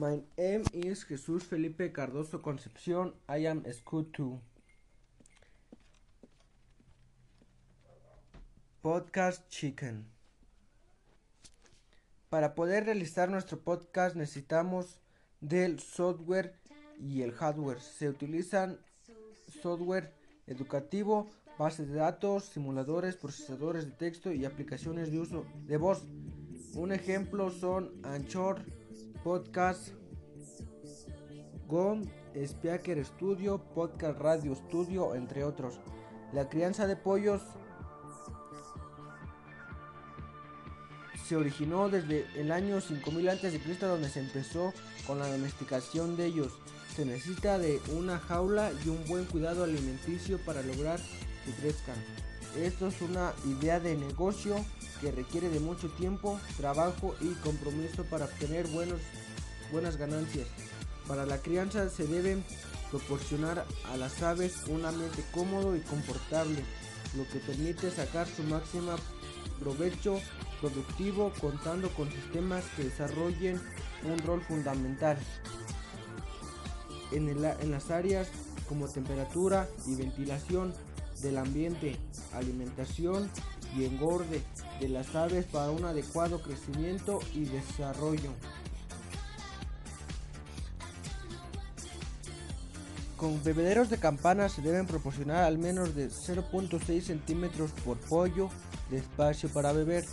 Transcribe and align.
My 0.00 0.22
name 0.38 0.62
is 0.72 1.04
Jesús 1.04 1.44
Felipe 1.44 1.92
Cardoso 1.92 2.40
Concepción. 2.40 3.12
I 3.28 3.46
am 3.46 3.62
school 3.70 4.06
to 4.12 4.40
Podcast 8.80 9.46
Chicken. 9.50 10.06
Para 12.30 12.54
poder 12.54 12.86
realizar 12.86 13.28
nuestro 13.28 13.60
podcast 13.60 14.16
necesitamos 14.16 15.02
del 15.42 15.80
software 15.80 16.54
y 16.98 17.20
el 17.20 17.32
hardware. 17.32 17.82
Se 17.82 18.08
utilizan 18.08 18.78
software 19.60 20.14
educativo, 20.46 21.28
bases 21.58 21.90
de 21.90 21.96
datos, 21.96 22.44
simuladores, 22.44 23.16
procesadores 23.16 23.84
de 23.84 23.90
texto 23.90 24.32
y 24.32 24.46
aplicaciones 24.46 25.12
de 25.12 25.20
uso 25.20 25.44
de 25.66 25.76
voz. 25.76 26.04
Un 26.72 26.92
ejemplo 26.92 27.50
son 27.50 27.92
Anchor, 28.02 28.64
Podcast, 29.22 29.90
GOM, 31.66 32.04
Speaker 32.34 33.04
Studio, 33.04 33.58
Podcast 33.74 34.18
Radio 34.18 34.54
Studio, 34.54 35.14
entre 35.14 35.44
otros. 35.44 35.78
La 36.32 36.48
crianza 36.48 36.86
de 36.86 36.96
pollos 36.96 37.42
se 41.26 41.36
originó 41.36 41.88
desde 41.88 42.26
el 42.34 42.50
año 42.50 42.80
5000 42.80 43.28
a.C. 43.28 43.60
donde 43.80 44.08
se 44.08 44.20
empezó 44.20 44.72
con 45.06 45.18
la 45.18 45.30
domesticación 45.30 46.16
de 46.16 46.26
ellos. 46.26 46.52
Se 46.96 47.04
necesita 47.04 47.58
de 47.58 47.80
una 47.94 48.18
jaula 48.18 48.72
y 48.84 48.88
un 48.88 49.04
buen 49.06 49.26
cuidado 49.26 49.64
alimenticio 49.64 50.38
para 50.44 50.62
lograr 50.62 50.98
que 51.44 51.52
crezcan. 51.60 51.96
Esto 52.56 52.88
es 52.88 53.00
una 53.00 53.32
idea 53.46 53.78
de 53.78 53.96
negocio 53.96 54.56
que 55.00 55.12
requiere 55.12 55.48
de 55.48 55.60
mucho 55.60 55.88
tiempo, 55.88 56.40
trabajo 56.56 57.14
y 57.20 57.28
compromiso 57.34 58.04
para 58.04 58.24
obtener 58.24 58.66
buenos, 58.66 59.00
buenas 59.70 59.96
ganancias. 59.96 60.48
Para 61.06 61.26
la 61.26 61.38
crianza 61.38 61.88
se 61.88 62.06
debe 62.06 62.42
proporcionar 62.90 63.64
a 63.92 63.96
las 63.96 64.22
aves 64.22 64.64
un 64.66 64.84
ambiente 64.84 65.22
cómodo 65.32 65.76
y 65.76 65.80
confortable, 65.80 66.64
lo 67.16 67.26
que 67.28 67.38
permite 67.38 67.90
sacar 67.90 68.26
su 68.26 68.42
máxima 68.42 68.96
provecho 69.60 70.20
productivo 70.60 71.32
contando 71.40 71.88
con 71.90 72.10
sistemas 72.10 72.64
que 72.76 72.84
desarrollen 72.84 73.60
un 74.04 74.18
rol 74.18 74.42
fundamental 74.42 75.16
en, 77.12 77.28
en 77.28 77.70
las 77.70 77.90
áreas 77.90 78.28
como 78.68 78.88
temperatura 78.88 79.68
y 79.86 79.94
ventilación 79.94 80.74
del 81.22 81.38
ambiente, 81.38 81.96
alimentación 82.32 83.30
y 83.76 83.84
engorde 83.84 84.42
de 84.80 84.88
las 84.88 85.14
aves 85.14 85.44
para 85.46 85.70
un 85.70 85.84
adecuado 85.84 86.42
crecimiento 86.42 87.20
y 87.34 87.44
desarrollo. 87.44 88.30
Con 93.16 93.44
bebederos 93.44 93.90
de 93.90 93.98
campana 93.98 94.48
se 94.48 94.62
deben 94.62 94.86
proporcionar 94.86 95.44
al 95.44 95.58
menos 95.58 95.94
de 95.94 96.08
0.6 96.08 97.02
centímetros 97.02 97.70
por 97.84 97.98
pollo 97.98 98.48
de 98.90 98.96
espacio 98.96 99.50
para 99.50 99.72
beber. 99.72 100.06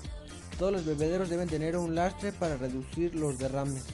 Todos 0.59 0.73
los 0.73 0.85
bebederos 0.85 1.29
deben 1.29 1.47
tener 1.47 1.77
un 1.77 1.95
lastre 1.95 2.33
para 2.33 2.57
reducir 2.57 3.15
los 3.15 3.37
derrames. 3.37 3.85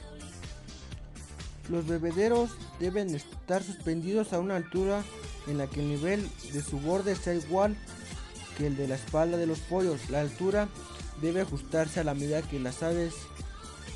Los 1.68 1.86
bebederos 1.86 2.50
deben 2.80 3.14
estar 3.14 3.62
suspendidos 3.62 4.32
a 4.32 4.40
una 4.40 4.56
altura 4.56 5.04
en 5.46 5.58
la 5.58 5.66
que 5.66 5.80
el 5.80 5.88
nivel 5.88 6.28
de 6.52 6.62
su 6.62 6.78
borde 6.80 7.16
sea 7.16 7.34
igual 7.34 7.76
que 8.56 8.66
el 8.66 8.76
de 8.76 8.88
la 8.88 8.94
espalda 8.94 9.36
de 9.36 9.46
los 9.46 9.58
pollos. 9.60 10.10
La 10.10 10.20
altura 10.20 10.68
debe 11.20 11.42
ajustarse 11.42 12.00
a 12.00 12.04
la 12.04 12.14
medida 12.14 12.42
que 12.42 12.60
las 12.60 12.82
aves 12.82 13.14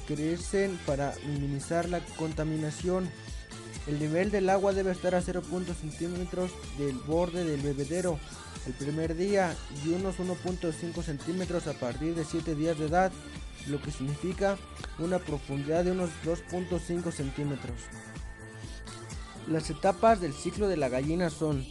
crecen 0.07 0.79
para 0.87 1.15
minimizar 1.27 1.89
la 1.89 2.01
contaminación. 2.17 3.11
El 3.87 3.99
nivel 3.99 4.31
del 4.31 4.51
agua 4.51 4.73
debe 4.73 4.93
estar 4.93 5.15
a 5.15 5.23
0.5 5.23 5.75
centímetros 5.75 6.51
del 6.79 6.97
borde 6.99 7.45
del 7.45 7.61
bebedero 7.61 8.19
el 8.67 8.75
primer 8.75 9.17
día 9.17 9.57
y 9.85 9.91
unos 9.91 10.19
1.5 10.19 11.03
centímetros 11.03 11.67
a 11.67 11.73
partir 11.73 12.15
de 12.15 12.25
7 12.25 12.55
días 12.55 12.79
de 12.79 12.87
edad, 12.87 13.11
lo 13.67 13.81
que 13.81 13.91
significa 13.91 14.59
una 14.99 15.19
profundidad 15.19 15.85
de 15.85 15.93
unos 15.93 16.11
2.5 16.25 17.11
centímetros. 17.11 17.81
Las 19.49 19.71
etapas 19.71 20.21
del 20.21 20.35
ciclo 20.35 20.69
de 20.69 20.77
la 20.77 20.89
gallina 20.89 21.31
son 21.31 21.65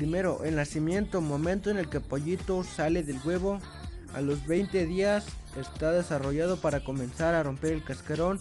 Primero, 0.00 0.44
el 0.44 0.56
nacimiento, 0.56 1.20
momento 1.20 1.68
en 1.68 1.76
el 1.76 1.90
que 1.90 2.00
pollito 2.00 2.64
sale 2.64 3.02
del 3.02 3.20
huevo. 3.22 3.58
A 4.14 4.22
los 4.22 4.46
20 4.46 4.86
días 4.86 5.26
está 5.60 5.92
desarrollado 5.92 6.56
para 6.56 6.82
comenzar 6.82 7.34
a 7.34 7.42
romper 7.42 7.74
el 7.74 7.84
cascarón. 7.84 8.38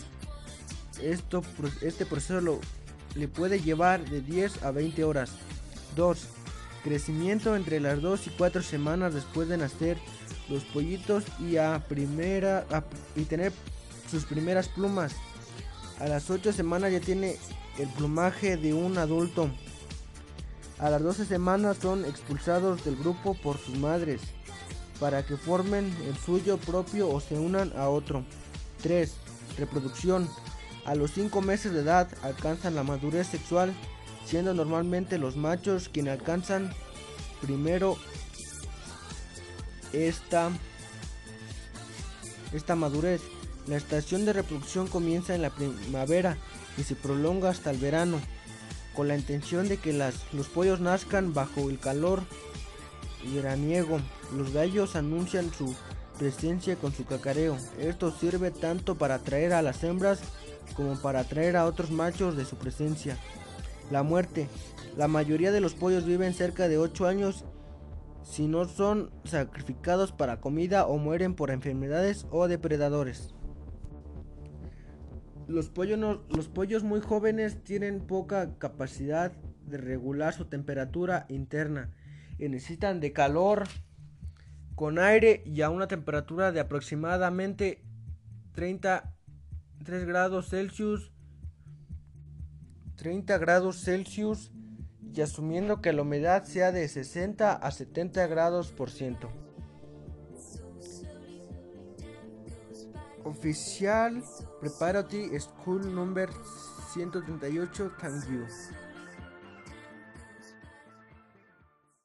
Esto, 1.04 1.44
este 1.82 2.06
proceso 2.06 2.40
lo, 2.40 2.62
le 3.16 3.28
puede 3.28 3.60
llevar 3.60 4.10
de 4.10 4.22
10 4.22 4.64
a 4.64 4.72
20 4.72 5.04
horas. 5.04 5.32
2. 5.98 6.28
Crecimiento 6.86 7.58
entre 7.58 7.82
las 7.82 8.02
2 8.02 8.28
y 8.28 8.30
4 8.30 8.62
semanas 8.62 9.14
después 9.14 9.50
de 9.50 9.58
nacer 9.58 9.98
los 10.48 10.64
pollitos 10.64 11.26
y, 11.42 11.58
a 11.58 11.84
primera, 11.90 12.66
y 13.18 13.24
tener 13.24 13.52
sus 14.10 14.24
primeras 14.24 14.70
plumas. 14.70 15.14
A 16.00 16.08
las 16.08 16.30
8 16.30 16.54
semanas 16.54 16.94
ya 16.94 17.02
tiene 17.02 17.36
el 17.80 17.88
plumaje 17.88 18.58
de 18.58 18.74
un 18.74 18.98
adulto. 18.98 19.50
A 20.78 20.90
las 20.90 21.02
12 21.02 21.26
semanas 21.26 21.78
son 21.82 22.06
expulsados 22.06 22.84
del 22.84 22.98
grupo 22.98 23.34
por 23.36 23.58
sus 23.58 23.78
madres 23.78 24.22
para 25.00 25.26
que 25.26 25.38
formen 25.38 25.96
el 26.06 26.18
suyo 26.18 26.58
propio 26.58 27.10
o 27.10 27.22
se 27.22 27.36
unan 27.40 27.72
a 27.78 27.90
otro. 27.90 28.26
3. 28.84 29.12
Reproducción. 29.58 30.30
A 30.86 30.96
los 30.96 31.12
5 31.12 31.42
meses 31.42 31.72
de 31.74 31.82
edad 31.82 32.10
alcanzan 32.22 32.76
la 32.76 32.84
madurez 32.84 33.28
sexual, 33.28 33.74
siendo 34.26 34.54
normalmente 34.54 35.18
los 35.18 35.38
machos 35.38 35.90
quienes 35.90 36.20
alcanzan 36.20 36.74
primero 37.42 37.98
esta, 39.94 40.52
esta 42.54 42.76
madurez. 42.76 43.22
La 43.68 43.78
estación 43.78 44.26
de 44.26 44.34
reproducción 44.34 44.88
comienza 44.88 45.36
en 45.36 45.44
la 45.44 45.52
primavera 45.52 46.38
y 46.78 46.84
se 46.84 46.96
prolonga 46.96 47.50
hasta 47.50 47.72
el 47.72 47.78
verano, 47.78 48.20
con 48.96 49.08
la 49.08 49.16
intención 49.16 49.68
de 49.68 49.78
que 49.78 49.94
las, 49.94 50.16
los 50.34 50.48
pollos 50.48 50.80
nazcan 50.80 51.34
bajo 51.34 51.70
el 51.70 51.80
calor 51.80 52.22
veraniego. 53.34 54.00
Los 54.36 54.52
gallos 54.54 54.96
anuncian 54.96 55.52
su 55.54 55.76
presencia 56.18 56.76
con 56.76 56.94
su 56.94 57.06
cacareo. 57.06 57.58
Esto 57.80 58.12
sirve 58.12 58.52
tanto 58.52 58.96
para 58.96 59.16
atraer 59.16 59.54
a 59.54 59.62
las 59.62 59.84
hembras 59.84 60.20
como 60.76 60.96
para 61.00 61.22
atraer 61.22 61.58
a 61.58 61.66
otros 61.66 61.92
machos 61.92 62.36
de 62.38 62.46
su 62.46 62.58
presencia. 62.58 63.18
La 63.90 64.04
muerte. 64.04 64.48
La 64.98 65.08
mayoría 65.08 65.52
de 65.52 65.62
los 65.62 65.74
pollos 65.74 66.06
viven 66.06 66.34
cerca 66.34 66.68
de 66.68 66.78
8 66.78 67.08
años 67.08 67.46
si 68.24 68.48
no 68.48 68.66
son 68.66 69.12
sacrificados 69.24 70.12
para 70.12 70.40
comida 70.40 70.86
o 70.86 70.98
mueren 70.98 71.34
por 71.34 71.52
enfermedades 71.52 72.28
o 72.30 72.48
depredadores. 72.48 73.34
Los 75.50 75.70
pollos, 75.70 76.20
los 76.30 76.48
pollos 76.48 76.84
muy 76.84 77.02
jóvenes 77.02 77.64
tienen 77.64 78.02
poca 78.02 78.60
capacidad 78.60 79.32
de 79.66 79.78
regular 79.78 80.32
su 80.32 80.46
temperatura 80.46 81.26
interna 81.28 81.90
y 82.38 82.48
necesitan 82.50 83.00
de 83.00 83.14
calor 83.14 83.64
con 84.76 85.00
aire 85.00 85.42
y 85.48 85.64
a 85.64 85.72
una 85.72 85.88
temperatura 85.88 86.52
de 86.52 86.60
aproximadamente 86.60 87.82
33 88.52 90.06
grados 90.06 90.50
Celsius 90.50 91.12
30 92.98 93.40
grados 93.40 93.82
Celsius 93.82 94.52
y 95.16 95.22
asumiendo 95.22 95.82
que 95.82 95.94
la 95.94 96.04
humedad 96.04 96.44
sea 96.44 96.72
de 96.72 96.88
60 96.88 97.54
a 97.54 97.72
70 97.72 98.28
grados 98.28 98.72
por 98.72 98.92
ciento. 98.92 99.32
Oficial 103.30 104.22
Preparatory 104.60 105.40
School 105.40 105.80
Number 105.80 106.28
138, 106.96 107.92
thank 108.02 108.28
you. 108.30 108.89